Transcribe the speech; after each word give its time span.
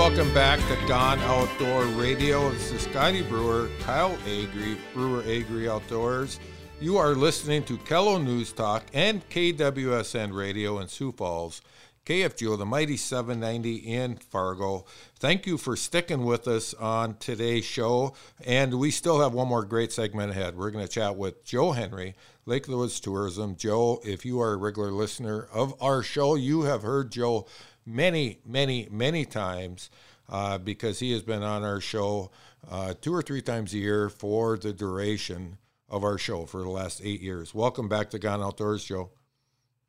welcome 0.00 0.32
back 0.32 0.58
to 0.60 0.88
Gone 0.88 1.18
Outdoor 1.18 1.84
Radio. 1.84 2.48
This 2.52 2.72
is 2.72 2.80
Scotty 2.84 3.20
Brewer, 3.20 3.68
Kyle 3.80 4.16
Agri, 4.26 4.78
Brewer 4.94 5.22
Agri 5.28 5.68
Outdoors. 5.68 6.40
You 6.80 6.96
are 6.96 7.14
listening 7.14 7.64
to 7.64 7.76
KELO 7.76 8.16
News 8.16 8.50
Talk 8.50 8.84
and 8.94 9.28
KWSN 9.28 10.32
Radio 10.32 10.78
in 10.78 10.88
Sioux 10.88 11.12
Falls, 11.12 11.60
KFGO, 12.06 12.56
the 12.56 12.64
mighty 12.64 12.96
790 12.96 13.74
in 13.74 14.16
Fargo. 14.16 14.86
Thank 15.18 15.46
you 15.46 15.58
for 15.58 15.76
sticking 15.76 16.24
with 16.24 16.48
us 16.48 16.72
on 16.72 17.18
today's 17.18 17.66
show. 17.66 18.14
And 18.46 18.80
we 18.80 18.90
still 18.90 19.20
have 19.20 19.34
one 19.34 19.48
more 19.48 19.66
great 19.66 19.92
segment 19.92 20.30
ahead. 20.30 20.56
We're 20.56 20.70
going 20.70 20.86
to 20.86 20.90
chat 20.90 21.16
with 21.16 21.44
Joe 21.44 21.72
Henry, 21.72 22.14
Lake 22.46 22.68
Woods 22.68 23.00
Tourism. 23.00 23.54
Joe, 23.54 24.00
if 24.02 24.24
you 24.24 24.40
are 24.40 24.54
a 24.54 24.56
regular 24.56 24.92
listener 24.92 25.46
of 25.52 25.74
our 25.78 26.02
show, 26.02 26.36
you 26.36 26.62
have 26.62 26.84
heard 26.84 27.12
Joe 27.12 27.46
many, 27.86 28.38
many, 28.44 28.88
many 28.90 29.24
times 29.24 29.90
uh, 30.28 30.58
because 30.58 31.00
he 31.00 31.12
has 31.12 31.22
been 31.22 31.42
on 31.42 31.64
our 31.64 31.80
show 31.80 32.30
uh, 32.70 32.94
two 33.00 33.14
or 33.14 33.22
three 33.22 33.42
times 33.42 33.74
a 33.74 33.78
year 33.78 34.08
for 34.08 34.56
the 34.56 34.72
duration 34.72 35.58
of 35.88 36.04
our 36.04 36.18
show 36.18 36.46
for 36.46 36.62
the 36.62 36.70
last 36.70 37.00
eight 37.02 37.20
years. 37.20 37.54
Welcome 37.54 37.88
back 37.88 38.10
to 38.10 38.18
Gone 38.18 38.42
Outdoors, 38.42 38.84
Joe. 38.84 39.10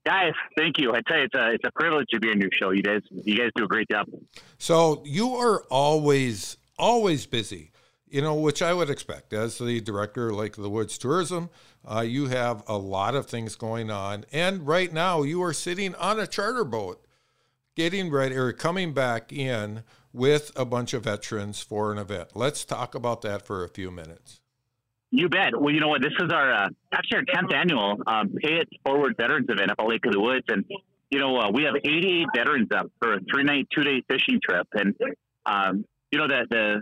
Guys, 0.05 0.33
thank 0.57 0.79
you. 0.79 0.93
I 0.93 1.01
tell 1.07 1.17
you, 1.17 1.25
it's 1.25 1.35
a 1.35 1.51
it's 1.51 1.63
a 1.63 1.71
privilege 1.79 2.07
to 2.09 2.19
be 2.19 2.29
on 2.29 2.41
your 2.41 2.49
show. 2.59 2.71
You 2.71 2.81
guys, 2.81 3.01
you 3.11 3.37
guys 3.37 3.49
do 3.55 3.65
a 3.65 3.67
great 3.67 3.87
job. 3.87 4.07
So 4.57 5.03
you 5.05 5.35
are 5.35 5.61
always 5.69 6.57
always 6.79 7.27
busy, 7.27 7.71
you 8.07 8.19
know, 8.19 8.33
which 8.33 8.63
I 8.63 8.73
would 8.73 8.89
expect 8.89 9.31
as 9.31 9.59
the 9.59 9.79
director 9.79 10.29
of 10.29 10.37
Lake 10.37 10.57
of 10.57 10.63
the 10.63 10.71
Woods 10.71 10.97
Tourism. 10.97 11.51
Uh, 11.87 12.01
you 12.01 12.27
have 12.27 12.63
a 12.67 12.77
lot 12.77 13.13
of 13.13 13.27
things 13.27 13.55
going 13.55 13.91
on, 13.91 14.25
and 14.31 14.65
right 14.65 14.91
now 14.91 15.21
you 15.21 15.43
are 15.43 15.53
sitting 15.53 15.93
on 15.95 16.19
a 16.19 16.25
charter 16.25 16.63
boat 16.63 17.05
getting 17.75 18.11
ready 18.11 18.35
or 18.35 18.51
coming 18.53 18.93
back 18.93 19.31
in 19.31 19.83
with 20.13 20.51
a 20.55 20.65
bunch 20.65 20.93
of 20.93 21.03
veterans 21.03 21.61
for 21.61 21.91
an 21.91 21.97
event. 21.97 22.29
Let's 22.35 22.65
talk 22.65 22.95
about 22.95 23.21
that 23.21 23.45
for 23.45 23.63
a 23.63 23.69
few 23.69 23.91
minutes. 23.91 24.41
You 25.11 25.27
bet. 25.27 25.59
Well, 25.59 25.73
you 25.73 25.81
know 25.81 25.89
what? 25.89 26.01
This 26.01 26.13
is 26.19 26.31
our 26.31 26.53
uh, 26.53 26.69
actually 26.93 27.17
our 27.17 27.25
tenth 27.33 27.53
annual 27.53 27.97
um, 28.07 28.29
Pay 28.41 28.61
It 28.61 28.69
Forward 28.85 29.15
Veterans 29.17 29.47
event 29.49 29.71
up 29.71 29.77
at 29.79 29.87
Lake 29.87 30.05
of 30.05 30.13
the 30.13 30.21
Woods, 30.21 30.45
and 30.47 30.63
you 31.09 31.19
know 31.19 31.37
uh, 31.37 31.51
we 31.51 31.63
have 31.63 31.75
88 31.75 32.27
veterans 32.33 32.69
up 32.73 32.89
for 33.01 33.15
a 33.15 33.19
three 33.29 33.43
night, 33.43 33.67
two 33.75 33.83
day 33.83 34.01
fishing 34.09 34.39
trip, 34.41 34.67
and 34.73 34.95
um, 35.45 35.83
you 36.11 36.19
know 36.19 36.29
that 36.29 36.47
the 36.49 36.81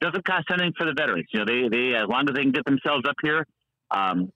doesn't 0.00 0.24
cost 0.24 0.46
anything 0.50 0.72
for 0.78 0.86
the 0.86 0.94
veterans. 0.96 1.26
You 1.30 1.40
know 1.40 1.44
they 1.44 1.68
they 1.68 1.94
as 1.94 2.08
long 2.08 2.24
as 2.26 2.34
they 2.34 2.42
can 2.42 2.52
get 2.52 2.64
themselves 2.64 3.04
up 3.06 3.16
here, 3.22 3.46
um, 3.90 4.32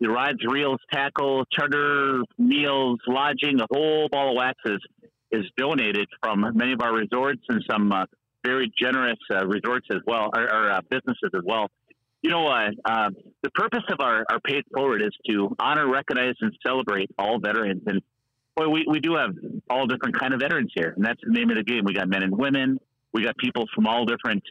the 0.00 0.10
rods, 0.10 0.38
reels, 0.46 0.80
tackle, 0.92 1.44
charter, 1.50 2.20
meals, 2.36 2.98
lodging, 3.06 3.56
the 3.56 3.66
whole 3.70 4.10
ball 4.10 4.30
of 4.30 4.36
wax 4.36 4.58
is 5.32 5.44
donated 5.56 6.08
from 6.22 6.44
many 6.54 6.72
of 6.72 6.80
our 6.82 6.94
resorts 6.94 7.42
and 7.48 7.64
some 7.68 7.90
uh, 7.92 8.04
very 8.44 8.72
generous 8.78 9.18
uh, 9.32 9.46
resorts 9.46 9.86
as 9.90 10.00
well, 10.06 10.30
or, 10.34 10.42
or 10.42 10.70
uh, 10.70 10.80
businesses 10.90 11.30
as 11.34 11.42
well. 11.44 11.68
You 12.22 12.30
know, 12.30 12.46
uh, 12.46 12.70
uh, 12.84 13.10
the 13.42 13.50
purpose 13.50 13.82
of 13.90 14.00
our, 14.00 14.24
our 14.30 14.40
Pay 14.40 14.58
It 14.58 14.66
Forward 14.72 15.02
is 15.02 15.10
to 15.28 15.56
honor, 15.58 15.88
recognize, 15.88 16.34
and 16.40 16.52
celebrate 16.64 17.10
all 17.18 17.40
veterans. 17.40 17.82
And 17.86 18.00
boy, 18.56 18.68
we, 18.68 18.84
we 18.88 19.00
do 19.00 19.16
have 19.16 19.34
all 19.68 19.86
different 19.86 20.18
kind 20.18 20.32
of 20.34 20.40
veterans 20.40 20.70
here, 20.74 20.92
and 20.94 21.04
that's 21.04 21.20
the 21.24 21.32
name 21.32 21.50
of 21.50 21.56
the 21.56 21.64
game. 21.64 21.84
We 21.84 21.94
got 21.94 22.08
men 22.08 22.22
and 22.22 22.36
women. 22.36 22.78
We 23.12 23.24
got 23.24 23.36
people 23.38 23.64
from 23.74 23.86
all 23.86 24.04
different 24.04 24.42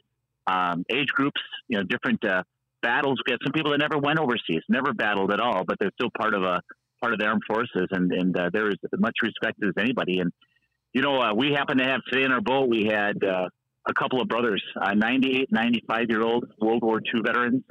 um, 0.48 0.84
age 0.92 1.08
groups. 1.08 1.40
You 1.68 1.78
know, 1.78 1.84
different 1.84 2.24
uh, 2.26 2.44
battles. 2.82 3.22
We 3.26 3.32
got 3.32 3.40
some 3.44 3.54
people 3.54 3.72
that 3.72 3.80
never 3.80 3.98
went 3.98 4.20
overseas, 4.20 4.64
never 4.68 4.94
battled 4.94 5.32
at 5.32 5.40
all, 5.40 5.64
but 5.66 5.78
they're 5.80 5.92
still 5.96 6.12
part 6.18 6.34
of 6.34 6.44
a 6.44 6.62
part 7.00 7.14
of 7.14 7.20
the 7.20 7.26
armed 7.26 7.44
forces, 7.48 7.88
and 7.92 8.12
and 8.12 8.38
uh, 8.38 8.50
there 8.52 8.68
is 8.68 8.76
as 8.84 9.00
much 9.00 9.16
respect 9.24 9.64
as 9.64 9.72
anybody. 9.78 10.20
And 10.20 10.32
you 10.94 11.02
know, 11.02 11.22
uh, 11.22 11.34
we 11.34 11.52
happen 11.52 11.78
to 11.78 11.86
have 11.86 12.02
today 12.12 12.26
in 12.26 12.32
our 12.32 12.42
boat, 12.42 12.70
we 12.70 12.86
had 12.86 13.24
uh, 13.24 13.48
a 13.88 13.94
couple 13.94 14.22
of 14.22 14.28
brothers, 14.28 14.64
uh, 14.82 14.94
98, 14.94 15.52
95 15.52 16.06
year 16.10 16.22
old 16.22 16.46
World 16.60 16.84
War 16.84 17.00
II 17.00 17.22
veterans. 17.26 17.64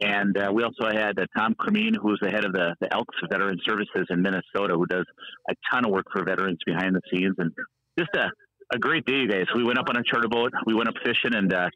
And 0.00 0.36
uh, 0.36 0.50
we 0.52 0.64
also 0.64 0.84
had 0.92 1.18
uh, 1.18 1.26
Tom 1.36 1.54
Cremine, 1.54 1.94
who's 1.94 2.18
the 2.20 2.30
head 2.30 2.44
of 2.44 2.52
the, 2.52 2.74
the 2.80 2.92
Elks 2.92 3.14
Veteran 3.30 3.58
Services 3.64 4.06
in 4.10 4.20
Minnesota, 4.20 4.74
who 4.74 4.86
does 4.86 5.06
a 5.48 5.54
ton 5.72 5.86
of 5.86 5.92
work 5.92 6.06
for 6.12 6.24
veterans 6.24 6.58
behind 6.66 6.96
the 6.96 7.00
scenes. 7.12 7.36
And 7.38 7.52
just 7.96 8.10
a, 8.16 8.26
a 8.74 8.78
great 8.78 9.04
day, 9.04 9.26
guys. 9.28 9.46
We 9.54 9.62
went 9.62 9.78
up 9.78 9.88
on 9.88 9.96
a 9.96 10.02
charter 10.02 10.28
boat, 10.28 10.50
we 10.66 10.74
went 10.74 10.88
up 10.88 10.96
fishing, 11.04 11.34
and 11.34 11.52
uh, 11.52 11.68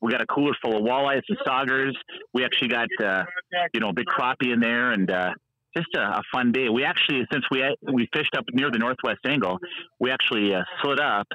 we 0.00 0.10
got 0.10 0.20
a 0.20 0.26
cooler 0.26 0.52
full 0.62 0.76
of 0.76 0.82
walleyes 0.82 1.22
and 1.28 1.38
saugers. 1.46 1.92
We 2.32 2.44
actually 2.44 2.68
got, 2.68 2.88
uh, 3.02 3.24
you 3.72 3.80
know, 3.80 3.90
a 3.90 3.92
big 3.92 4.06
crappie 4.06 4.52
in 4.52 4.60
there, 4.60 4.90
and 4.90 5.10
uh, 5.10 5.30
just 5.76 5.88
a, 5.96 6.00
a, 6.00 6.22
fun 6.32 6.52
day. 6.52 6.68
We 6.68 6.84
actually, 6.84 7.26
since 7.32 7.44
we 7.50 7.62
we 7.82 8.08
fished 8.12 8.34
up 8.36 8.44
near 8.52 8.70
the 8.70 8.78
northwest 8.78 9.20
angle, 9.26 9.58
we 9.98 10.10
actually 10.10 10.54
uh, 10.54 10.62
slid 10.82 11.00
up 11.00 11.26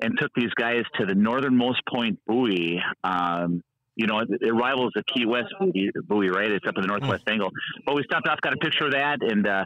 and 0.00 0.18
took 0.18 0.30
these 0.36 0.52
guys 0.54 0.82
to 0.98 1.06
the 1.06 1.14
northernmost 1.14 1.80
point 1.92 2.18
buoy. 2.26 2.80
Um, 3.02 3.62
you 3.96 4.06
know, 4.06 4.20
it, 4.20 4.28
it, 4.40 4.52
rivals 4.52 4.92
the 4.94 5.02
Key 5.02 5.26
West 5.26 5.52
buoy, 6.06 6.28
right? 6.28 6.50
It's 6.50 6.66
up 6.66 6.76
in 6.76 6.82
the 6.82 6.88
northwest 6.88 7.24
mm. 7.26 7.32
angle. 7.32 7.50
But 7.84 7.96
we 7.96 8.04
stopped 8.04 8.28
off, 8.28 8.40
got 8.40 8.52
a 8.52 8.58
picture 8.58 8.86
of 8.86 8.92
that, 8.92 9.18
and 9.22 9.46
uh, 9.46 9.64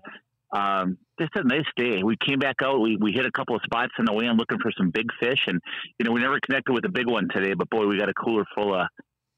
um, 0.56 0.98
just 1.20 1.32
a 1.34 1.44
nice 1.44 1.66
day. 1.76 2.02
We 2.02 2.16
came 2.16 2.38
back 2.38 2.56
out. 2.62 2.80
We, 2.80 2.96
we 2.96 3.12
hit 3.12 3.26
a 3.26 3.30
couple 3.30 3.56
of 3.56 3.62
spots 3.64 3.92
in 3.98 4.06
the 4.06 4.12
way. 4.12 4.26
I'm 4.26 4.36
looking 4.36 4.58
for 4.58 4.72
some 4.76 4.90
big 4.90 5.06
fish, 5.20 5.40
and 5.46 5.60
you 5.98 6.04
know, 6.04 6.12
we 6.12 6.20
never 6.20 6.38
connected 6.40 6.72
with 6.72 6.84
a 6.86 6.90
big 6.90 7.08
one 7.08 7.28
today. 7.34 7.54
But 7.54 7.68
boy, 7.68 7.86
we 7.86 7.98
got 7.98 8.08
a 8.08 8.14
cooler 8.14 8.44
full 8.54 8.74
of 8.74 8.86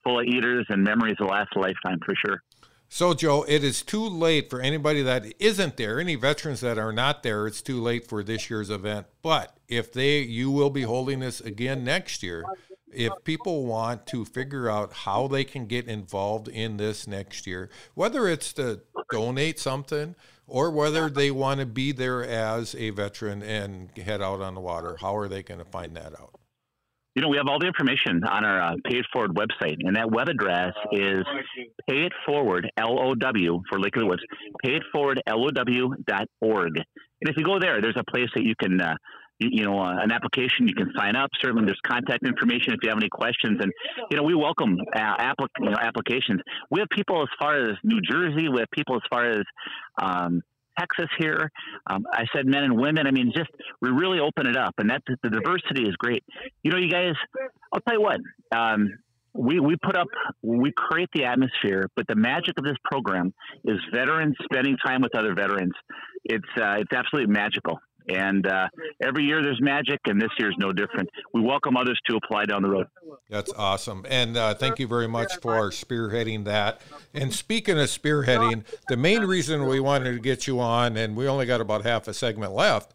full 0.04 0.20
of 0.20 0.26
eaters 0.26 0.66
and 0.68 0.84
memories 0.84 1.16
that 1.18 1.24
last 1.24 1.50
a 1.56 1.58
lifetime 1.58 1.98
for 2.04 2.14
sure. 2.14 2.42
So, 2.88 3.12
Joe, 3.12 3.44
it 3.48 3.64
is 3.64 3.82
too 3.82 4.04
late 4.04 4.48
for 4.48 4.60
anybody 4.60 5.02
that 5.02 5.24
isn't 5.40 5.76
there, 5.76 5.98
any 5.98 6.14
veterans 6.14 6.60
that 6.60 6.78
are 6.78 6.92
not 6.92 7.22
there, 7.22 7.46
it's 7.46 7.60
too 7.62 7.80
late 7.82 8.06
for 8.06 8.22
this 8.22 8.48
year's 8.48 8.70
event. 8.70 9.06
But 9.22 9.56
if 9.68 9.92
they, 9.92 10.20
you 10.20 10.50
will 10.50 10.70
be 10.70 10.82
holding 10.82 11.20
this 11.20 11.40
again 11.40 11.82
next 11.82 12.22
year. 12.22 12.44
If 12.92 13.12
people 13.24 13.66
want 13.66 14.06
to 14.08 14.24
figure 14.24 14.70
out 14.70 14.92
how 14.92 15.26
they 15.26 15.42
can 15.42 15.66
get 15.66 15.88
involved 15.88 16.46
in 16.46 16.76
this 16.76 17.08
next 17.08 17.44
year, 17.44 17.68
whether 17.94 18.28
it's 18.28 18.52
to 18.52 18.82
donate 19.10 19.58
something 19.58 20.14
or 20.46 20.70
whether 20.70 21.10
they 21.10 21.32
want 21.32 21.58
to 21.58 21.66
be 21.66 21.90
there 21.90 22.22
as 22.22 22.76
a 22.76 22.90
veteran 22.90 23.42
and 23.42 23.90
head 23.98 24.22
out 24.22 24.40
on 24.40 24.54
the 24.54 24.60
water, 24.60 24.96
how 25.00 25.16
are 25.16 25.26
they 25.26 25.42
going 25.42 25.58
to 25.58 25.64
find 25.64 25.96
that 25.96 26.12
out? 26.20 26.38
You 27.14 27.22
know, 27.22 27.28
we 27.28 27.36
have 27.36 27.46
all 27.46 27.60
the 27.60 27.66
information 27.66 28.24
on 28.24 28.44
our 28.44 28.60
uh, 28.60 28.74
Pay 28.84 28.98
It 28.98 29.06
Forward 29.12 29.36
website, 29.36 29.76
and 29.80 29.94
that 29.94 30.10
web 30.10 30.28
address 30.28 30.72
is 30.90 31.24
Pay 31.88 32.06
It 32.06 32.12
Forward 32.26 32.68
L 32.76 32.98
O 32.98 33.14
W 33.14 33.62
for 33.70 33.78
Lake 33.78 33.94
of 33.94 34.00
the 34.00 34.06
Woods. 34.06 34.22
Pay 34.64 34.74
It 34.76 34.82
Forward 34.92 35.22
L 35.26 35.44
O 35.44 35.50
W 35.50 35.90
dot 36.08 36.26
org. 36.40 36.76
And 36.76 37.30
if 37.30 37.36
you 37.36 37.44
go 37.44 37.60
there, 37.60 37.80
there's 37.80 37.96
a 37.96 38.10
place 38.10 38.28
that 38.34 38.42
you 38.42 38.54
can, 38.60 38.80
uh, 38.80 38.96
you, 39.38 39.48
you, 39.52 39.64
know, 39.64 39.78
uh, 39.78 39.96
an 40.02 40.10
application 40.10 40.66
you 40.66 40.74
can 40.74 40.90
sign 40.96 41.14
up. 41.14 41.30
Certainly, 41.40 41.66
there's 41.66 41.80
contact 41.86 42.26
information 42.26 42.72
if 42.72 42.80
you 42.82 42.88
have 42.88 42.98
any 42.98 43.08
questions. 43.08 43.60
And 43.62 43.72
you 44.10 44.16
know, 44.16 44.24
we 44.24 44.34
welcome 44.34 44.76
uh, 44.96 45.16
applic- 45.18 45.54
you 45.60 45.70
know, 45.70 45.76
applications. 45.80 46.40
We 46.70 46.80
have 46.80 46.88
people 46.90 47.22
as 47.22 47.28
far 47.38 47.56
as 47.62 47.76
New 47.84 48.00
Jersey. 48.00 48.48
We 48.48 48.58
have 48.58 48.70
people 48.72 48.96
as 48.96 49.02
far 49.08 49.30
as 49.30 49.44
um, 50.02 50.42
Texas 50.78 51.08
here. 51.18 51.50
Um, 51.88 52.04
I 52.12 52.24
said 52.34 52.46
men 52.46 52.64
and 52.64 52.78
women. 52.78 53.06
I 53.06 53.10
mean, 53.10 53.32
just 53.34 53.50
we 53.80 53.90
really 53.90 54.20
open 54.20 54.46
it 54.46 54.56
up, 54.56 54.74
and 54.78 54.90
that 54.90 55.02
the 55.06 55.30
diversity 55.30 55.88
is 55.88 55.94
great. 55.96 56.24
You 56.62 56.70
know, 56.70 56.78
you 56.78 56.90
guys. 56.90 57.14
I'll 57.72 57.80
tell 57.80 57.94
you 57.94 58.02
what. 58.02 58.20
Um, 58.56 58.90
we, 59.36 59.58
we 59.58 59.74
put 59.84 59.96
up, 59.96 60.06
we 60.42 60.72
create 60.76 61.08
the 61.12 61.24
atmosphere, 61.24 61.90
but 61.96 62.06
the 62.06 62.14
magic 62.14 62.54
of 62.56 62.64
this 62.64 62.76
program 62.84 63.34
is 63.64 63.78
veterans 63.92 64.36
spending 64.44 64.76
time 64.86 65.02
with 65.02 65.14
other 65.16 65.34
veterans. 65.34 65.72
It's, 66.24 66.44
uh, 66.56 66.76
it's 66.78 66.92
absolutely 66.94 67.32
magical. 67.32 67.80
And 68.08 68.46
uh, 68.46 68.68
every 69.02 69.24
year 69.24 69.42
there's 69.42 69.60
magic, 69.60 70.00
and 70.06 70.20
this 70.20 70.30
year's 70.38 70.54
no 70.58 70.72
different. 70.72 71.08
We 71.32 71.40
welcome 71.40 71.76
others 71.76 71.98
to 72.08 72.16
apply 72.16 72.44
down 72.44 72.62
the 72.62 72.68
road. 72.68 72.86
That's 73.30 73.52
awesome. 73.54 74.04
And 74.08 74.36
uh, 74.36 74.54
thank 74.54 74.78
you 74.78 74.86
very 74.86 75.08
much 75.08 75.32
for 75.40 75.70
spearheading 75.70 76.44
that. 76.44 76.80
And 77.14 77.32
speaking 77.32 77.78
of 77.78 77.88
spearheading, 77.88 78.64
the 78.88 78.96
main 78.96 79.22
reason 79.22 79.66
we 79.66 79.80
wanted 79.80 80.12
to 80.12 80.18
get 80.18 80.46
you 80.46 80.60
on, 80.60 80.96
and 80.96 81.16
we 81.16 81.26
only 81.26 81.46
got 81.46 81.60
about 81.60 81.84
half 81.84 82.06
a 82.06 82.14
segment 82.14 82.52
left, 82.52 82.92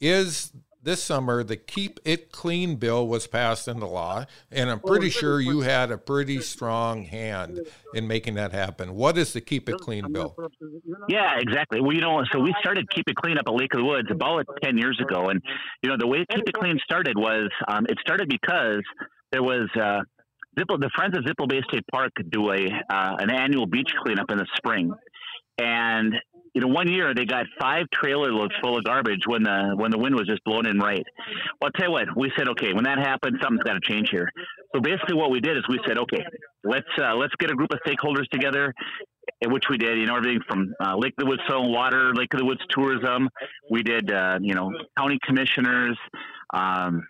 is 0.00 0.52
this 0.88 1.02
summer 1.02 1.44
the 1.44 1.56
Keep 1.56 2.00
It 2.06 2.32
Clean 2.32 2.76
bill 2.76 3.06
was 3.06 3.26
passed 3.26 3.68
into 3.68 3.84
law, 3.84 4.24
and 4.50 4.70
I'm 4.70 4.80
pretty 4.80 5.10
sure 5.10 5.38
you 5.38 5.60
had 5.60 5.90
a 5.90 5.98
pretty 5.98 6.40
strong 6.40 7.04
hand 7.04 7.60
in 7.92 8.08
making 8.08 8.36
that 8.36 8.52
happen. 8.52 8.94
What 8.94 9.18
is 9.18 9.34
the 9.34 9.42
Keep 9.42 9.68
It 9.68 9.76
Clean 9.76 10.10
bill? 10.10 10.34
Yeah, 11.10 11.36
exactly. 11.38 11.82
Well, 11.82 11.92
you 11.92 12.00
know, 12.00 12.24
so 12.32 12.40
we 12.40 12.54
started 12.60 12.88
Keep 12.90 13.10
It 13.10 13.16
Clean 13.16 13.36
up 13.36 13.44
at 13.46 13.52
Lake 13.52 13.74
of 13.74 13.80
the 13.80 13.84
Woods 13.84 14.08
about 14.10 14.46
10 14.62 14.78
years 14.78 14.98
ago. 14.98 15.26
And, 15.26 15.42
you 15.82 15.90
know, 15.90 15.96
the 15.98 16.06
way 16.06 16.24
Keep 16.34 16.48
It 16.48 16.54
Clean 16.54 16.78
started 16.82 17.18
was 17.18 17.50
um, 17.68 17.84
it 17.86 17.98
started 18.00 18.28
because 18.28 18.82
there 19.30 19.42
was. 19.42 19.68
Uh, 19.78 20.00
Zippo, 20.58 20.80
the 20.80 20.90
Friends 20.96 21.16
of 21.16 21.22
Zippo 21.22 21.48
Bay 21.48 21.60
State 21.68 21.84
Park 21.92 22.10
do 22.32 22.50
a 22.50 22.56
uh, 22.56 23.16
an 23.20 23.30
annual 23.30 23.66
beach 23.66 23.92
cleanup 24.02 24.28
in 24.32 24.38
the 24.38 24.46
spring, 24.56 24.92
and 25.56 26.14
you 26.58 26.66
know, 26.66 26.74
one 26.74 26.88
year 26.88 27.14
they 27.14 27.24
got 27.24 27.46
five 27.60 27.86
trailer 27.94 28.32
loads 28.32 28.52
full 28.60 28.76
of 28.76 28.82
garbage 28.82 29.20
when 29.26 29.44
the 29.44 29.74
when 29.76 29.92
the 29.92 29.98
wind 29.98 30.16
was 30.16 30.26
just 30.26 30.42
blowing 30.42 30.66
in 30.66 30.76
right. 30.80 31.06
Well, 31.60 31.70
I'll 31.70 31.70
tell 31.70 31.86
you 31.86 31.92
what, 31.92 32.16
we 32.16 32.32
said, 32.36 32.48
okay, 32.48 32.72
when 32.72 32.82
that 32.82 32.98
happened, 32.98 33.38
something's 33.40 33.62
got 33.62 33.74
to 33.74 33.80
change 33.80 34.08
here. 34.10 34.28
So 34.74 34.80
basically, 34.80 35.14
what 35.14 35.30
we 35.30 35.38
did 35.38 35.56
is 35.56 35.62
we 35.68 35.78
said, 35.86 35.98
okay, 35.98 36.24
let's 36.64 36.88
uh, 37.00 37.14
let's 37.14 37.32
get 37.38 37.52
a 37.52 37.54
group 37.54 37.70
of 37.72 37.78
stakeholders 37.86 38.28
together. 38.32 38.74
which 39.46 39.66
we 39.70 39.78
did, 39.78 39.98
you 39.98 40.06
know, 40.06 40.16
everything 40.16 40.40
from 40.48 40.74
uh, 40.84 40.96
Lake 40.96 41.14
of 41.16 41.26
the 41.26 41.26
Woods 41.26 41.42
Soil 41.48 41.62
and 41.62 41.72
Water, 41.72 42.12
Lake 42.12 42.34
of 42.34 42.40
the 42.40 42.44
Woods 42.44 42.62
Tourism. 42.70 43.28
We 43.70 43.84
did, 43.84 44.10
uh, 44.10 44.38
you 44.40 44.54
know, 44.54 44.72
county 44.98 45.20
commissioners, 45.24 45.96
um, 46.52 47.06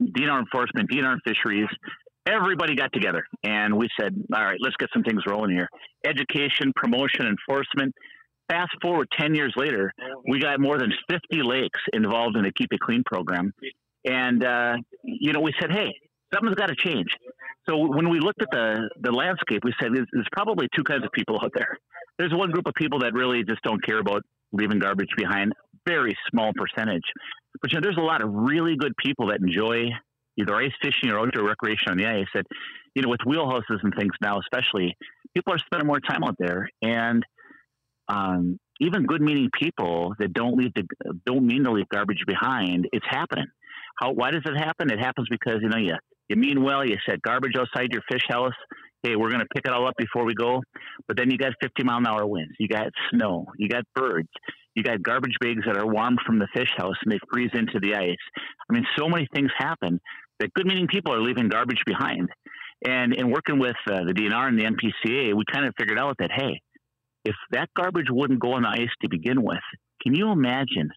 DNR 0.00 0.38
enforcement, 0.38 0.88
DNR 0.92 1.16
fisheries. 1.26 1.66
Everybody 2.24 2.76
got 2.76 2.92
together 2.92 3.24
and 3.42 3.76
we 3.76 3.88
said, 4.00 4.14
all 4.32 4.44
right, 4.44 4.58
let's 4.60 4.76
get 4.76 4.90
some 4.92 5.02
things 5.02 5.22
rolling 5.28 5.50
here. 5.50 5.68
Education, 6.04 6.72
promotion, 6.76 7.26
enforcement. 7.26 7.92
Fast 8.48 8.72
forward 8.80 9.08
10 9.18 9.34
years 9.34 9.52
later, 9.56 9.92
we 10.28 10.38
got 10.38 10.60
more 10.60 10.78
than 10.78 10.92
50 11.10 11.42
lakes 11.42 11.80
involved 11.92 12.36
in 12.36 12.44
the 12.44 12.52
Keep 12.52 12.72
It 12.72 12.80
Clean 12.80 13.02
program. 13.04 13.52
And, 14.04 14.44
uh, 14.44 14.76
you 15.02 15.32
know, 15.32 15.40
we 15.40 15.52
said, 15.60 15.72
hey, 15.72 15.92
something's 16.32 16.54
got 16.54 16.66
to 16.66 16.76
change. 16.76 17.08
So 17.68 17.76
when 17.76 18.08
we 18.08 18.20
looked 18.20 18.42
at 18.42 18.48
the, 18.52 18.88
the 19.00 19.10
landscape, 19.10 19.64
we 19.64 19.72
said 19.80 19.90
there's, 19.92 20.06
there's 20.12 20.28
probably 20.30 20.68
two 20.76 20.84
kinds 20.84 21.04
of 21.04 21.10
people 21.12 21.38
out 21.42 21.50
there. 21.54 21.76
There's 22.18 22.32
one 22.32 22.50
group 22.50 22.66
of 22.66 22.74
people 22.74 23.00
that 23.00 23.12
really 23.12 23.42
just 23.42 23.62
don't 23.62 23.84
care 23.84 23.98
about 23.98 24.22
leaving 24.52 24.78
garbage 24.78 25.10
behind, 25.16 25.52
very 25.86 26.16
small 26.30 26.52
percentage. 26.54 27.02
But 27.60 27.72
you 27.72 27.78
know, 27.78 27.82
there's 27.82 27.96
a 27.96 28.06
lot 28.06 28.22
of 28.22 28.32
really 28.32 28.76
good 28.76 28.92
people 29.04 29.28
that 29.28 29.40
enjoy 29.40 29.88
either 30.38 30.54
ice 30.54 30.72
fishing 30.80 31.10
or 31.10 31.18
outdoor 31.18 31.44
recreation 31.44 31.90
on 31.90 31.96
the 31.96 32.06
ice. 32.06 32.26
That 32.34 32.46
you 32.94 33.02
know, 33.02 33.08
with 33.08 33.20
wheelhouses 33.26 33.82
and 33.82 33.92
things 33.98 34.12
now, 34.20 34.38
especially, 34.40 34.94
people 35.34 35.52
are 35.52 35.58
spending 35.58 35.86
more 35.86 36.00
time 36.00 36.22
out 36.24 36.36
there, 36.38 36.68
and 36.82 37.24
um, 38.08 38.58
even 38.80 39.06
good-meaning 39.06 39.50
people 39.58 40.14
that 40.18 40.32
don't 40.32 40.56
leave 40.56 40.72
the 40.74 40.84
don't 41.24 41.46
mean 41.46 41.64
to 41.64 41.72
leave 41.72 41.88
garbage 41.88 42.22
behind. 42.26 42.86
It's 42.92 43.06
happening. 43.08 43.46
How? 43.98 44.12
Why 44.12 44.30
does 44.30 44.42
it 44.44 44.56
happen? 44.56 44.90
It 44.90 44.98
happens 44.98 45.28
because 45.30 45.58
you 45.62 45.68
know 45.68 45.78
you 45.78 45.94
you 46.28 46.36
mean 46.36 46.62
well. 46.62 46.84
You 46.84 46.96
set 47.08 47.22
garbage 47.22 47.52
outside 47.58 47.92
your 47.92 48.02
fish 48.10 48.24
house. 48.28 48.52
Hey, 49.02 49.14
we're 49.14 49.28
going 49.28 49.40
to 49.40 49.46
pick 49.54 49.66
it 49.66 49.72
all 49.72 49.86
up 49.86 49.94
before 49.96 50.24
we 50.24 50.34
go. 50.34 50.62
But 51.06 51.16
then 51.16 51.30
you 51.30 51.38
got 51.38 51.52
50 51.62 51.84
mile 51.84 51.98
an 51.98 52.06
hour 52.06 52.26
winds. 52.26 52.52
You 52.58 52.66
got 52.66 52.88
snow. 53.10 53.46
You 53.56 53.68
got 53.68 53.84
birds. 53.94 54.28
You 54.74 54.82
got 54.82 55.02
garbage 55.02 55.36
bags 55.40 55.62
that 55.66 55.76
are 55.76 55.86
warm 55.86 56.16
from 56.26 56.38
the 56.38 56.48
fish 56.54 56.68
house 56.76 56.96
and 57.04 57.12
they 57.12 57.18
freeze 57.32 57.50
into 57.54 57.78
the 57.80 57.94
ice. 57.94 58.16
I 58.68 58.72
mean, 58.72 58.84
so 58.98 59.08
many 59.08 59.28
things 59.34 59.50
happen 59.56 60.00
that 60.40 60.52
good 60.54 60.66
meaning 60.66 60.86
people 60.86 61.14
are 61.14 61.20
leaving 61.20 61.48
garbage 61.48 61.80
behind. 61.86 62.28
And 62.86 63.14
in 63.14 63.30
working 63.30 63.58
with 63.58 63.76
uh, 63.90 64.04
the 64.04 64.12
DNR 64.12 64.48
and 64.48 64.58
the 64.58 64.64
MPCA, 64.64 65.34
we 65.34 65.44
kind 65.50 65.66
of 65.66 65.72
figured 65.78 65.98
out 65.98 66.16
that, 66.18 66.30
hey, 66.34 66.60
if 67.26 67.34
that 67.50 67.68
garbage 67.76 68.06
wouldn't 68.08 68.40
go 68.40 68.52
on 68.52 68.62
the 68.62 68.68
ice 68.68 68.94
to 69.02 69.08
begin 69.08 69.42
with, 69.42 69.66
can 70.00 70.14
you 70.14 70.30
imagine 70.30 70.90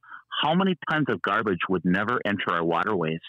how 0.43 0.53
many 0.53 0.77
tons 0.89 1.07
of 1.09 1.21
garbage 1.23 1.59
would 1.67 1.83
never 1.83 2.19
enter 2.23 2.51
our 2.51 2.63
waterways? 2.63 3.19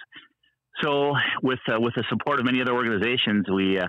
So, 0.82 1.14
with 1.42 1.58
uh, 1.66 1.80
with 1.80 1.94
the 1.94 2.04
support 2.10 2.40
of 2.40 2.46
many 2.46 2.60
other 2.60 2.74
organizations, 2.74 3.46
we 3.52 3.78
uh, 3.78 3.88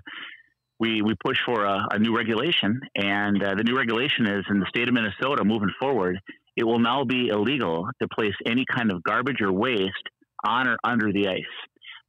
we 0.80 1.02
we 1.02 1.14
push 1.24 1.38
for 1.46 1.66
a, 1.66 1.88
a 1.92 2.00
new 2.00 2.16
regulation, 2.16 2.80
and 2.96 3.44
uh, 3.44 3.56
the 3.56 3.64
new 3.64 3.78
regulation 3.78 4.28
is 4.28 4.46
in 4.50 4.60
the 4.60 4.66
state 4.70 4.88
of 4.88 4.94
Minnesota. 4.94 5.44
Moving 5.44 5.72
forward, 5.80 6.18
it 6.56 6.64
will 6.64 6.80
now 6.80 7.04
be 7.04 7.28
illegal 7.28 7.88
to 8.02 8.08
place 8.08 8.36
any 8.46 8.66
kind 8.66 8.92
of 8.92 9.04
garbage 9.04 9.42
or 9.42 9.52
waste 9.52 10.08
on 10.46 10.68
or 10.68 10.78
under 10.84 11.12
the 11.12 11.28
ice. 11.28 11.56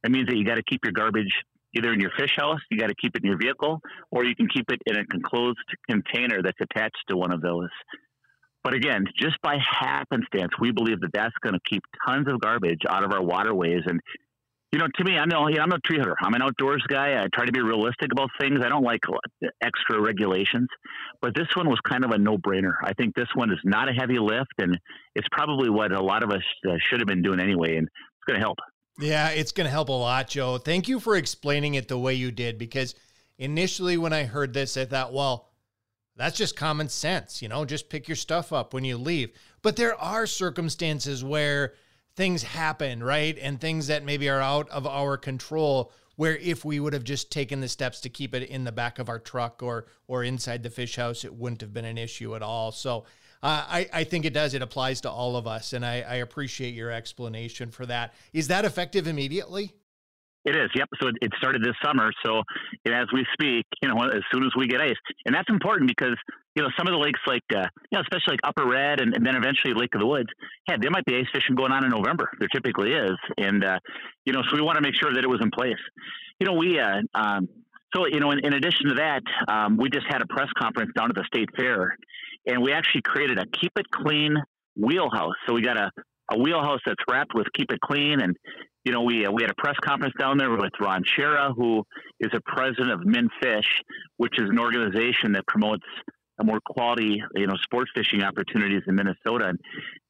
That 0.03 0.11
means 0.11 0.27
that 0.27 0.37
you 0.37 0.45
got 0.45 0.55
to 0.55 0.63
keep 0.63 0.81
your 0.83 0.93
garbage 0.93 1.33
either 1.75 1.91
in 1.91 1.99
your 1.99 2.11
fish 2.17 2.33
house, 2.37 2.59
you 2.69 2.79
got 2.79 2.87
to 2.87 2.95
keep 2.95 3.15
it 3.15 3.23
in 3.23 3.29
your 3.29 3.37
vehicle, 3.37 3.79
or 4.11 4.25
you 4.25 4.35
can 4.35 4.47
keep 4.47 4.65
it 4.69 4.81
in 4.85 4.97
a 4.97 5.03
enclosed 5.13 5.57
container 5.89 6.41
that's 6.41 6.59
attached 6.61 7.03
to 7.09 7.17
one 7.17 7.33
of 7.33 7.41
those. 7.41 7.69
But 8.63 8.73
again, 8.73 9.05
just 9.19 9.41
by 9.41 9.57
happenstance, 9.57 10.51
we 10.59 10.71
believe 10.71 11.01
that 11.01 11.11
that's 11.13 11.35
going 11.43 11.53
to 11.53 11.59
keep 11.69 11.81
tons 12.07 12.27
of 12.31 12.39
garbage 12.39 12.81
out 12.87 13.03
of 13.03 13.11
our 13.11 13.21
waterways. 13.21 13.81
And 13.85 13.99
you 14.71 14.79
know, 14.79 14.87
to 14.95 15.03
me, 15.03 15.17
I'm 15.17 15.29
no, 15.29 15.47
I'm 15.47 15.71
a 15.71 15.79
tree 15.85 15.99
hugger. 15.99 16.15
I'm 16.23 16.33
an 16.33 16.41
outdoors 16.41 16.83
guy. 16.87 17.21
I 17.21 17.27
try 17.31 17.45
to 17.45 17.51
be 17.51 17.61
realistic 17.61 18.11
about 18.11 18.29
things. 18.39 18.59
I 18.65 18.69
don't 18.69 18.83
like 18.83 19.01
extra 19.61 20.01
regulations, 20.01 20.67
but 21.21 21.35
this 21.35 21.45
one 21.55 21.69
was 21.69 21.79
kind 21.87 22.03
of 22.03 22.09
a 22.09 22.17
no-brainer. 22.17 22.73
I 22.83 22.93
think 22.93 23.13
this 23.13 23.27
one 23.35 23.51
is 23.51 23.59
not 23.63 23.87
a 23.87 23.93
heavy 23.93 24.17
lift, 24.17 24.53
and 24.57 24.79
it's 25.13 25.27
probably 25.31 25.69
what 25.69 25.91
a 25.91 26.01
lot 26.01 26.23
of 26.23 26.31
us 26.31 26.41
uh, 26.67 26.73
should 26.89 27.01
have 27.01 27.07
been 27.07 27.21
doing 27.21 27.39
anyway, 27.39 27.75
and 27.77 27.85
it's 27.87 28.25
going 28.25 28.39
to 28.39 28.43
help. 28.43 28.57
Yeah, 28.99 29.29
it's 29.29 29.51
going 29.51 29.65
to 29.65 29.71
help 29.71 29.89
a 29.89 29.93
lot, 29.93 30.29
Joe. 30.29 30.57
Thank 30.57 30.87
you 30.87 30.99
for 30.99 31.15
explaining 31.15 31.75
it 31.75 31.87
the 31.87 31.97
way 31.97 32.13
you 32.13 32.31
did 32.31 32.57
because 32.57 32.95
initially 33.37 33.97
when 33.97 34.13
I 34.13 34.23
heard 34.23 34.53
this, 34.53 34.77
I 34.77 34.85
thought, 34.85 35.13
well, 35.13 35.49
that's 36.15 36.37
just 36.37 36.55
common 36.55 36.89
sense, 36.89 37.41
you 37.41 37.49
know, 37.49 37.65
just 37.65 37.89
pick 37.89 38.07
your 38.07 38.15
stuff 38.15 38.53
up 38.53 38.73
when 38.73 38.83
you 38.83 38.97
leave. 38.97 39.31
But 39.63 39.77
there 39.77 39.99
are 39.99 40.27
circumstances 40.27 41.23
where 41.23 41.73
things 42.15 42.43
happen, 42.43 43.03
right? 43.03 43.35
And 43.41 43.59
things 43.59 43.87
that 43.87 44.05
maybe 44.05 44.29
are 44.29 44.41
out 44.41 44.69
of 44.69 44.85
our 44.85 45.17
control 45.17 45.91
where 46.15 46.37
if 46.37 46.63
we 46.63 46.79
would 46.79 46.93
have 46.93 47.03
just 47.03 47.31
taken 47.31 47.59
the 47.59 47.67
steps 47.67 47.99
to 48.01 48.09
keep 48.09 48.35
it 48.35 48.47
in 48.47 48.63
the 48.63 48.71
back 48.71 48.99
of 48.99 49.09
our 49.09 49.17
truck 49.17 49.63
or 49.63 49.87
or 50.07 50.23
inside 50.23 50.61
the 50.61 50.69
fish 50.69 50.95
house, 50.95 51.25
it 51.25 51.33
wouldn't 51.33 51.61
have 51.61 51.73
been 51.73 51.85
an 51.85 51.97
issue 51.97 52.35
at 52.35 52.43
all. 52.43 52.71
So 52.71 53.05
uh, 53.43 53.65
I, 53.67 53.89
I 53.91 54.03
think 54.05 54.23
it 54.23 54.33
does. 54.33 54.53
It 54.53 54.61
applies 54.61 55.01
to 55.01 55.11
all 55.11 55.35
of 55.35 55.45
us. 55.45 55.73
And 55.73 55.85
I, 55.85 56.01
I 56.01 56.15
appreciate 56.15 56.73
your 56.73 56.91
explanation 56.91 57.71
for 57.71 57.85
that. 57.85 58.13
Is 58.31 58.47
that 58.47 58.63
effective 58.63 59.05
immediately? 59.05 59.73
It 60.45 60.55
is, 60.57 60.69
yep. 60.75 60.89
So 61.01 61.07
it, 61.21 61.31
started 61.37 61.63
this 61.63 61.75
summer. 61.83 62.11
So 62.25 62.43
as 62.85 63.05
we 63.13 63.25
speak, 63.31 63.65
you 63.81 63.87
know, 63.87 64.01
as 64.03 64.21
soon 64.31 64.43
as 64.43 64.51
we 64.57 64.67
get 64.67 64.81
ice, 64.81 64.95
and 65.25 65.33
that's 65.33 65.49
important 65.49 65.87
because 65.87 66.17
you 66.53 66.61
know 66.61 66.67
some 66.77 66.85
of 66.85 66.91
the 66.91 66.99
lakes, 66.99 67.19
like 67.25 67.43
uh, 67.55 67.65
you 67.91 67.97
know, 67.97 68.01
especially 68.01 68.33
like 68.33 68.41
Upper 68.43 68.67
Red, 68.67 68.99
and, 68.99 69.15
and 69.15 69.25
then 69.25 69.37
eventually 69.37 69.73
Lake 69.73 69.95
of 69.95 70.01
the 70.01 70.05
Woods, 70.05 70.27
yeah, 70.67 70.75
there 70.81 70.91
might 70.91 71.05
be 71.05 71.15
ice 71.15 71.27
fishing 71.33 71.55
going 71.55 71.71
on 71.71 71.85
in 71.85 71.91
November. 71.91 72.29
There 72.39 72.49
typically 72.49 72.91
is, 72.91 73.15
and 73.37 73.63
uh, 73.63 73.79
you 74.25 74.33
know, 74.33 74.41
so 74.49 74.57
we 74.57 74.61
want 74.61 74.75
to 74.75 74.81
make 74.81 74.95
sure 75.01 75.13
that 75.13 75.23
it 75.23 75.29
was 75.29 75.39
in 75.41 75.49
place. 75.49 75.79
You 76.41 76.47
know, 76.47 76.53
we 76.53 76.77
uh, 76.77 77.03
um, 77.15 77.47
so 77.95 78.07
you 78.07 78.19
know, 78.19 78.31
in, 78.31 78.39
in 78.39 78.53
addition 78.53 78.89
to 78.89 78.95
that, 78.95 79.21
um, 79.47 79.77
we 79.77 79.89
just 79.89 80.07
had 80.09 80.21
a 80.21 80.27
press 80.27 80.49
conference 80.59 80.91
down 80.93 81.09
at 81.09 81.15
the 81.15 81.23
state 81.27 81.47
fair, 81.55 81.95
and 82.45 82.61
we 82.61 82.71
actually 82.71 83.01
created 83.01 83.39
a 83.39 83.45
keep 83.45 83.71
it 83.77 83.89
clean 83.91 84.35
wheelhouse. 84.75 85.35
So 85.47 85.53
we 85.53 85.61
got 85.61 85.77
a, 85.77 85.91
a 86.31 86.37
wheelhouse 86.37 86.79
that's 86.85 87.03
wrapped 87.09 87.33
with 87.33 87.47
keep 87.53 87.71
it 87.71 87.79
clean, 87.81 88.21
and 88.21 88.35
you 88.83 88.91
know 88.91 89.01
we 89.01 89.25
uh, 89.25 89.31
we 89.31 89.43
had 89.43 89.51
a 89.51 89.55
press 89.55 89.75
conference 89.83 90.13
down 90.19 90.37
there 90.37 90.51
with 90.51 90.71
Ron 90.79 91.03
Schara, 91.03 91.53
who 91.55 91.83
is 92.19 92.31
a 92.33 92.41
president 92.45 92.91
of 92.91 93.05
Min 93.05 93.29
Fish, 93.41 93.67
which 94.17 94.39
is 94.39 94.49
an 94.49 94.59
organization 94.59 95.33
that 95.33 95.45
promotes 95.47 95.85
a 96.39 96.43
more 96.43 96.59
quality, 96.65 97.21
you 97.35 97.47
know, 97.47 97.55
sports 97.63 97.91
fishing 97.95 98.23
opportunities 98.23 98.81
in 98.87 98.95
Minnesota. 98.95 99.49
And, 99.49 99.59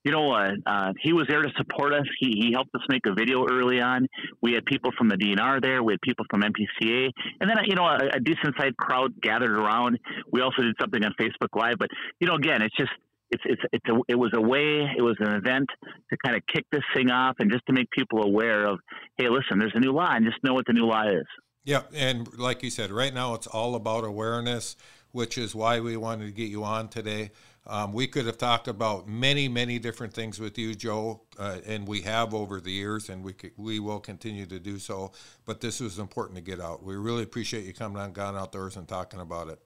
you 0.04 0.12
know, 0.12 0.32
uh, 0.34 0.52
uh, 0.66 0.94
he 1.02 1.14
was 1.14 1.26
there 1.28 1.42
to 1.42 1.50
support 1.58 1.94
us. 1.94 2.06
He, 2.20 2.32
he 2.40 2.52
helped 2.54 2.74
us 2.76 2.82
make 2.90 3.06
a 3.06 3.14
video 3.14 3.46
early 3.50 3.82
on. 3.82 4.08
We 4.42 4.54
had 4.54 4.66
people 4.66 4.92
from 4.98 5.10
the 5.10 5.16
DNR 5.16 5.62
there. 5.62 5.84
We 5.84 5.94
had 5.94 6.02
people 6.02 6.26
from 6.30 6.42
MPCA, 6.42 7.10
and 7.40 7.50
then 7.50 7.58
you 7.66 7.76
know 7.76 7.86
a, 7.86 8.00
a 8.14 8.20
decent 8.20 8.56
sized 8.58 8.78
crowd 8.78 9.14
gathered 9.22 9.52
around. 9.52 9.98
We 10.32 10.42
also 10.42 10.62
did 10.62 10.76
something 10.80 11.04
on 11.04 11.14
Facebook 11.20 11.50
Live. 11.56 11.76
But 11.80 11.90
you 12.20 12.28
know, 12.28 12.36
again, 12.36 12.62
it's 12.62 12.76
just 12.76 12.92
it's 13.34 13.44
it's 13.46 13.62
it's 13.72 13.90
a, 13.90 14.00
it 14.08 14.16
was 14.16 14.32
a 14.36 14.42
way 14.42 14.88
it 14.98 15.02
was 15.02 15.16
an 15.20 15.34
event 15.34 15.68
to 16.10 16.18
kind 16.24 16.36
of 16.36 16.44
kick 16.54 16.66
this 16.72 16.84
thing 16.96 17.10
off 17.10 17.36
and 17.40 17.52
just 17.52 17.66
to 17.66 17.74
make 17.74 17.90
people 17.92 18.24
aware 18.24 18.66
of 18.66 18.80
hey 19.18 19.28
listen 19.30 19.60
there's 19.60 19.74
a 19.76 19.80
new 19.80 19.92
law 19.92 20.10
and 20.12 20.26
just 20.26 20.38
know 20.44 20.54
what 20.54 20.66
the 20.68 20.74
new 20.74 20.86
law 20.86 21.04
is 21.04 21.26
yeah 21.64 21.82
and 21.96 22.28
like 22.38 22.62
you 22.62 22.70
said 22.70 22.92
right 22.92 23.14
now 23.14 23.34
it's 23.34 23.48
all 23.48 23.76
about 23.76 24.04
awareness 24.04 24.76
which 25.14 25.38
is 25.38 25.56
why 25.56 25.80
we 25.80 25.96
wanted 25.96 26.26
to 26.26 26.32
get 26.32 26.50
you 26.50 26.64
on 26.64 26.90
today. 26.90 27.32
Um, 27.66 27.94
we 27.94 28.08
could 28.08 28.26
have 28.26 28.38
talked 28.38 28.68
about 28.68 29.08
many, 29.08 29.48
many 29.48 29.80
different 29.80 30.14
things 30.14 30.40
with 30.40 30.58
you, 30.58 30.76
Joe, 30.76 31.22
uh, 31.40 31.60
and 31.66 31.88
we 31.88 32.02
have 32.02 32.34
over 32.34 32.60
the 32.60 32.72
years, 32.72 33.08
and 33.08 33.24
we 33.24 33.32
could, 33.32 33.52
we 33.56 33.80
will 33.80 34.02
continue 34.02 34.46
to 34.48 34.60
do 34.60 34.80
so. 34.80 35.14
But 35.46 35.62
this 35.62 35.80
was 35.80 35.98
important 35.98 36.36
to 36.36 36.42
get 36.42 36.60
out. 36.60 36.84
We 36.84 36.96
really 36.96 37.24
appreciate 37.24 37.64
you 37.64 37.74
coming 37.74 38.02
on 38.02 38.12
Gone 38.12 38.36
Outdoors 38.36 38.76
and 38.76 38.86
talking 38.86 39.22
about 39.22 39.48
it. 39.48 39.60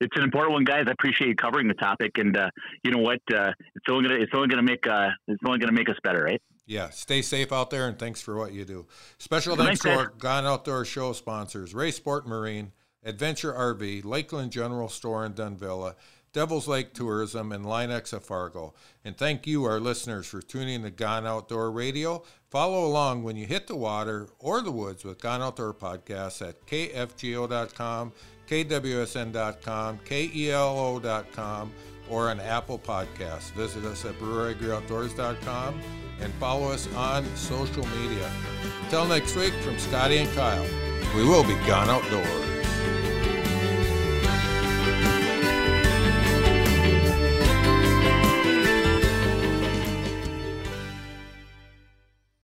It's 0.00 0.16
an 0.16 0.22
important 0.22 0.52
one, 0.52 0.64
guys. 0.64 0.84
I 0.86 0.92
appreciate 0.92 1.28
you 1.28 1.34
covering 1.34 1.68
the 1.68 1.74
topic, 1.74 2.12
and 2.16 2.36
uh, 2.36 2.50
you 2.82 2.92
know 2.92 2.98
what? 3.02 3.20
Uh, 3.32 3.52
it's 3.74 3.86
only 3.90 4.08
gonna 4.08 4.20
it's 4.20 4.32
only 4.34 4.48
gonna 4.48 4.62
make 4.62 4.86
uh, 4.86 5.08
it's 5.26 5.42
only 5.44 5.58
gonna 5.58 5.72
make 5.72 5.88
us 5.88 5.96
better, 6.04 6.22
right? 6.22 6.40
Yeah. 6.66 6.90
Stay 6.90 7.22
safe 7.22 7.52
out 7.52 7.70
there, 7.70 7.88
and 7.88 7.98
thanks 7.98 8.20
for 8.20 8.36
what 8.36 8.52
you 8.52 8.64
do. 8.64 8.86
Special 9.18 9.56
thanks, 9.56 9.80
thanks 9.80 9.96
to 9.96 10.02
our 10.02 10.12
Gone 10.18 10.44
Outdoors 10.44 10.88
show 10.88 11.12
sponsors: 11.12 11.74
Ray 11.74 11.90
Sport 11.90 12.26
Marine. 12.26 12.72
Adventure 13.06 13.52
RV, 13.54 14.04
Lakeland 14.04 14.50
General 14.52 14.88
Store 14.88 15.24
in 15.24 15.32
Dunvilla, 15.32 15.94
Devil's 16.32 16.68
Lake 16.68 16.92
Tourism, 16.92 17.50
and 17.52 17.64
Line-X 17.64 18.12
of 18.12 18.24
Fargo. 18.24 18.74
And 19.04 19.16
thank 19.16 19.46
you, 19.46 19.64
our 19.64 19.80
listeners, 19.80 20.26
for 20.26 20.42
tuning 20.42 20.82
to 20.82 20.90
Gone 20.90 21.26
Outdoor 21.26 21.70
Radio. 21.70 22.24
Follow 22.50 22.84
along 22.84 23.22
when 23.22 23.36
you 23.36 23.46
hit 23.46 23.66
the 23.66 23.76
water 23.76 24.28
or 24.38 24.60
the 24.60 24.70
woods 24.70 25.02
with 25.04 25.20
Gone 25.20 25.40
Outdoor 25.40 25.72
Podcasts 25.72 26.46
at 26.46 26.66
kfgo.com, 26.66 28.12
kwsn.com, 28.46 29.98
kelo.com, 30.00 31.72
or 32.10 32.28
on 32.28 32.40
Apple 32.40 32.78
Podcasts. 32.78 33.50
Visit 33.52 33.84
us 33.84 34.04
at 34.04 34.14
breweragriOutdoors.com 34.18 35.80
and 36.20 36.32
follow 36.34 36.68
us 36.70 36.92
on 36.94 37.24
social 37.36 37.86
media. 37.98 38.30
Until 38.84 39.06
next 39.06 39.36
week, 39.36 39.54
from 39.62 39.78
Scotty 39.78 40.18
and 40.18 40.34
Kyle, 40.34 40.66
we 41.14 41.24
will 41.24 41.44
be 41.44 41.54
gone 41.66 41.88
outdoors. 41.88 42.55